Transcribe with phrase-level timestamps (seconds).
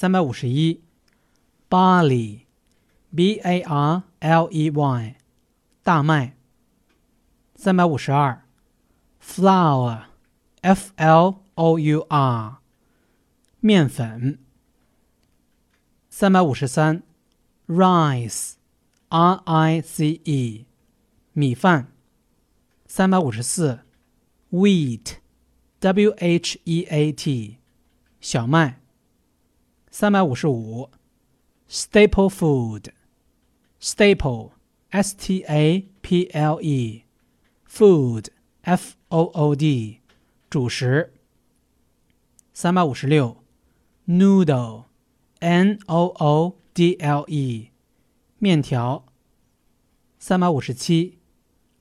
[0.00, 0.80] 三百五十一
[1.68, 5.16] ，barley，b a r l e y，
[5.82, 6.38] 大麦。
[7.54, 8.42] 三百五十二
[9.22, 12.56] ，flour，f l o u r，
[13.60, 14.38] 面粉。
[16.08, 17.02] 三百五十三
[17.66, 20.64] ，rice，r i c e，
[21.34, 21.92] 米饭。
[22.86, 23.80] 三百五十四
[24.50, 27.58] ，wheat，w h e a t，
[28.22, 28.79] 小麦。
[29.91, 30.89] 三百五十五，
[31.69, 32.29] staple
[33.79, 37.05] food，staple，s t a p l e，food，f
[39.07, 40.01] o o d，
[40.49, 41.13] 主食。
[42.53, 43.43] 三百五十六，
[44.07, 47.71] noodle，n o o d l e，
[48.37, 49.05] 面条。
[50.19, 51.19] 三百五十七，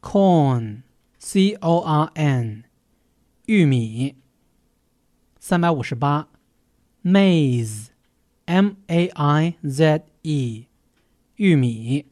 [0.00, 2.64] corn，c o r n，
[3.46, 4.16] 玉米。
[5.38, 6.28] 三百五十八，
[7.04, 7.88] maize。
[8.45, 10.67] M A I Z E，
[11.35, 12.05] 玉米。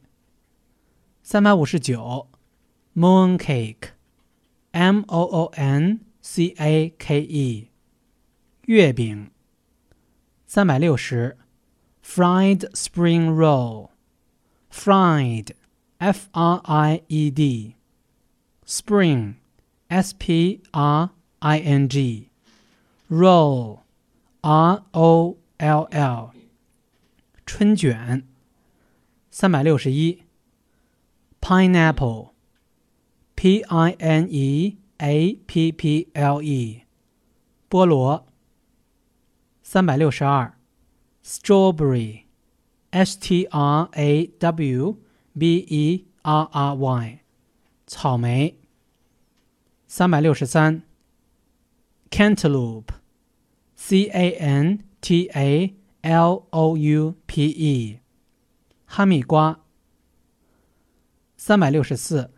[1.22, 2.28] 三百五十九
[2.96, 7.70] ，mooncake，M O O N C A K E，
[8.66, 9.30] 月饼。
[10.48, 11.38] 三百六十
[12.04, 17.30] ，fried spring roll，fried，F R I E
[18.66, 25.38] D，spring，S P R I N G，roll，R O。
[25.64, 26.32] L L，
[27.46, 28.28] 春卷，
[29.32, 30.24] 三百六十一。
[31.40, 36.84] Pineapple，P I N E A P P L E，
[37.70, 38.28] 菠萝。
[39.62, 40.54] 三百六十二。
[41.24, 44.98] Strawberry，S T R A W
[45.40, 47.20] B E R R Y，
[47.88, 48.60] 草莓。
[49.88, 50.84] 三百六十三。
[52.10, 54.80] Cantaloupe，C A N。
[55.04, 58.00] T A L O U P E，
[58.86, 59.60] 哈密瓜。
[61.36, 62.32] 三百六十四。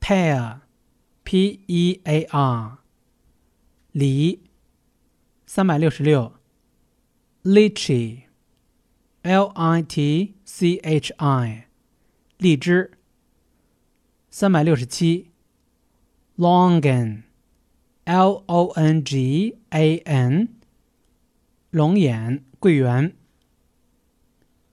[0.00, 2.78] Pear，P E A R，
[3.92, 4.40] 梨。
[5.54, 6.32] 三百六十六
[7.44, 11.68] ，litchi，l i t c h i，
[12.38, 12.90] 荔枝。
[14.30, 15.30] 三百六十七
[16.36, 20.48] ，longan，l o n g a n，
[21.70, 23.14] 龙眼、桂圆。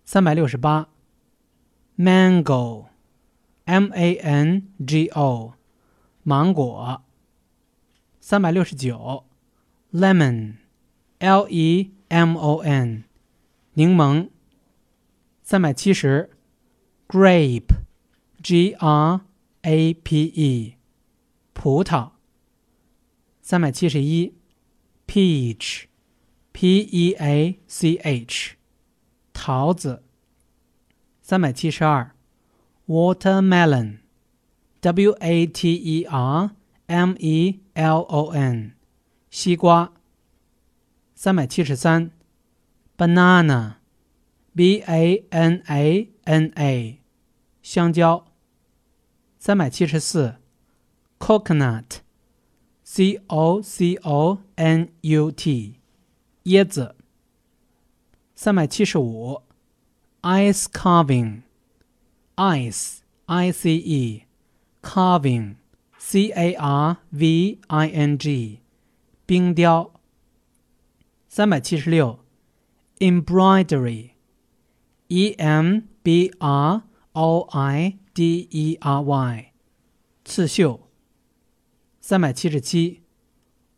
[0.04, 0.90] 三百六十八
[1.96, 5.54] ，mango，m a n g o，
[6.24, 7.04] 芒果。
[8.20, 9.26] 三百六十九
[9.94, 10.61] ，lemon。
[11.21, 13.05] L E M O N，
[13.75, 14.31] 柠檬。
[15.43, 16.31] 三百七十，
[17.09, 19.21] Grape，G R
[19.63, 20.75] A P E，
[21.53, 22.11] 葡萄。
[23.41, 24.35] 三百七十一，
[25.07, 28.57] Peach，P E A C H，
[29.33, 30.03] 桃子。
[31.23, 32.11] 三百七十二，
[32.87, 36.51] Watermelon，W A T E R
[36.87, 38.73] M E L O N，
[39.31, 39.93] 西瓜。
[41.21, 42.11] 三百七十三，
[42.97, 47.01] banana，b a n a n a，
[47.63, 48.27] 香蕉。
[49.39, 50.37] 三百七十四，
[51.19, 55.77] coconut，c o c o n u t，
[56.45, 56.97] 椰子。
[58.35, 59.43] 三百七十五，
[60.23, 68.61] ice carving，ice i c e，carving，c a r v i n g，
[69.25, 69.90] 冰雕。
[71.34, 72.20] 三百七十六
[73.00, 76.84] ，embroidery，e m b r
[77.14, 79.54] o i d e r y，
[80.26, 80.90] 刺绣。
[82.02, 83.04] 三百七十七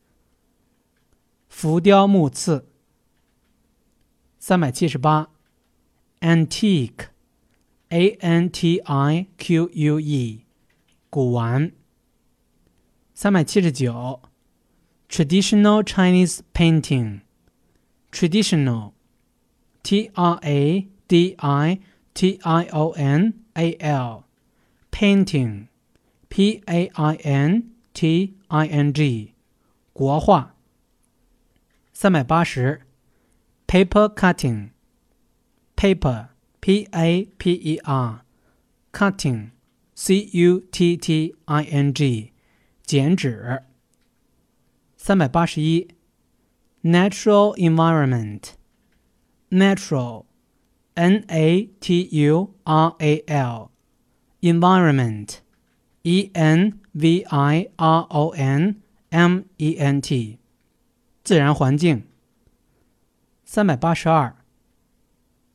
[1.49, 2.69] 浮雕木刺。
[4.39, 5.36] 三百七十八。
[6.26, 7.08] Antique,
[7.90, 10.44] A N T I Q U E，
[11.10, 11.72] 古玩。
[13.14, 14.22] 三百七十九，
[15.08, 17.20] Traditional Chinese painting,
[18.10, 18.92] Traditional,
[19.82, 21.80] T R A D I
[22.14, 24.24] T I O N A L,
[24.90, 25.68] Painting,
[26.28, 29.34] P A I N T I N G，
[29.92, 30.54] 国画。
[31.92, 32.80] 三百八十，
[33.66, 34.70] Paper cutting。
[35.76, 36.28] paper
[36.60, 38.22] p a p e r
[38.92, 39.50] cutting
[39.94, 42.32] c u t t i n g
[42.84, 43.62] 剪纸。
[44.96, 45.88] 三百八十一，
[46.82, 48.52] natural environment
[49.50, 50.26] natural
[50.94, 53.70] n a t u r a l
[54.40, 55.38] environment
[56.02, 58.80] e n v i r o n
[59.10, 60.38] m e n t
[61.24, 62.04] 自然环境。
[63.44, 64.36] 三百八十二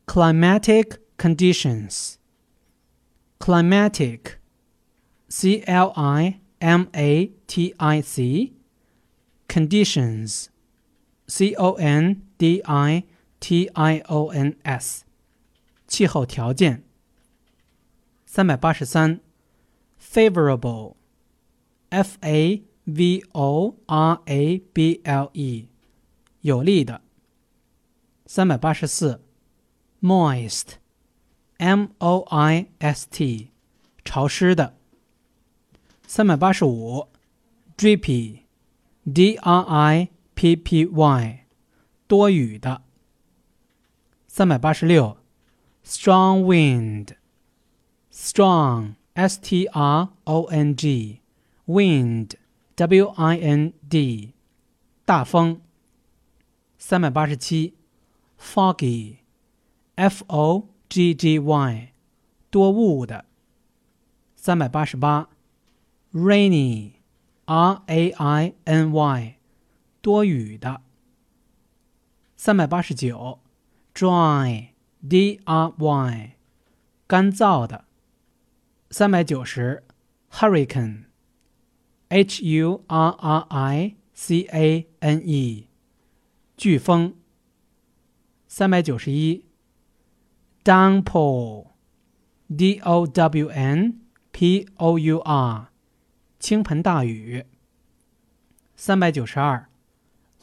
[0.06, 2.18] ，climatic conditions
[3.38, 4.38] climatic
[5.28, 8.52] c l i m a t i c
[9.48, 10.48] conditions
[11.26, 13.04] c o n d i
[13.40, 15.04] t i o n s
[15.86, 16.84] 气候条件。
[18.26, 19.20] 三百八十三，
[20.00, 20.96] favorable
[21.88, 25.68] f a v o r a b l e
[26.42, 27.00] 有利的。
[28.26, 29.22] 三百八十四
[30.02, 33.50] ，moist，m o i s t，
[34.04, 34.76] 潮湿的。
[36.06, 37.08] 三百八十五，
[37.76, 41.46] drippy，d r i p p y，
[42.06, 42.82] 多雨的。
[44.26, 45.18] 三百八十六，
[45.84, 46.44] strong
[48.12, 54.32] wind，strong，s t r o n g，wind，w i n d，
[55.04, 55.60] 大风。
[56.78, 57.74] 三百八十七。
[58.40, 59.16] foggy,
[59.95, 61.93] F o g g y，
[62.49, 63.25] 多雾的。
[64.35, 65.29] 三百八十八
[66.11, 66.93] ，rainy,
[67.45, 69.35] r a i n y，
[70.01, 70.81] 多雨的。
[72.35, 73.39] 三百八十九
[73.93, 74.69] ，dry,
[75.07, 76.31] d r y，
[77.05, 77.85] 干燥的。
[78.89, 79.83] 三百九十
[80.31, 81.05] ，hurricane,
[82.09, 85.67] h u r r i c a n e，
[86.57, 87.15] 飓风。
[88.47, 89.45] 三百九十一
[90.64, 94.00] ，downpour，d o w n
[94.32, 95.68] p o u r，
[96.38, 97.44] 倾盆大雨。
[98.76, 99.68] 三百九十二，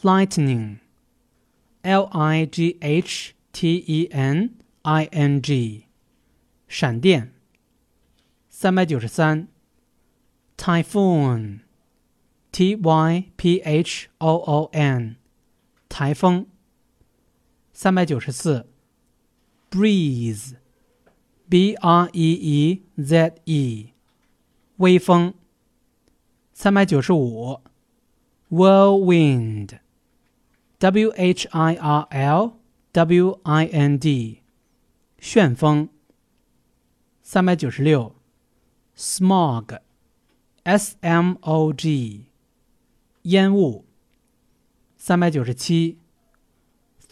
[0.01, 5.85] lightning，l i g h t e n i n g，
[6.67, 7.31] 闪电。
[8.49, 9.47] 三百九十三，
[10.57, 15.15] typhoon，t y p h o o n，
[15.87, 16.47] 台风。
[17.73, 18.67] 三百九十四
[19.69, 23.93] ，breeze，b r e e z e，
[24.77, 25.33] 微风。
[26.53, 27.61] 三百九十五，
[28.49, 32.57] whirlwind，w h i r l
[32.91, 34.41] w i n d，
[35.19, 35.89] 旋风。
[37.21, 38.15] 三百九十六，
[38.95, 42.25] smog，s m o g，
[43.23, 43.85] 烟雾。
[44.97, 45.99] 三百九十七。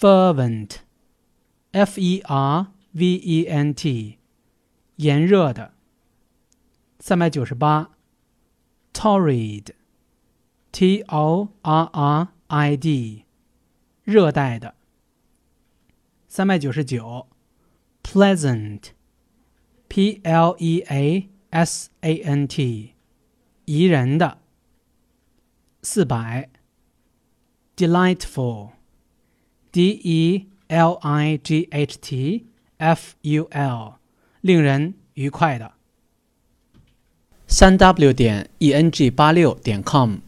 [0.04, 0.80] fervent,
[1.73, 4.19] F e r v e n t，
[4.97, 5.75] 炎热的。
[6.99, 7.91] 三百九十八
[8.93, 9.69] ，torrid,
[10.73, 13.25] t o r r i d，
[14.05, 14.75] 热带的。
[16.27, 17.29] 三百九十九
[18.03, 18.91] ，pleasant,
[19.89, 22.95] p l e a s a n t，
[23.67, 24.39] 宜人的。
[25.83, 26.49] 四百
[27.77, 28.79] ，delightful。
[29.71, 32.47] D E L I G H T
[32.79, 33.95] F U L，
[34.41, 35.73] 令人愉快的。
[37.47, 40.19] 三 W 点 E N G 八六点 com。